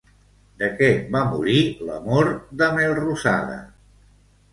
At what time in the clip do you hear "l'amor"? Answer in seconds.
1.89-2.31